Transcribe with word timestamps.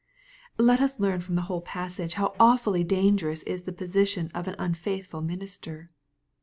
Let 0.57 0.81
us 0.81 0.99
learn 0.99 1.21
from 1.21 1.35
the 1.35 1.43
whole 1.43 1.61
passage 1.61 2.15
how 2.15 2.33
awfully 2.39 2.83
dangerous 2.83 3.43
is 3.43 3.65
the 3.65 3.71
position 3.71 4.31
of 4.33 4.47
an 4.47 4.55
unfaithful 4.57 5.21
minister. 5.21 5.89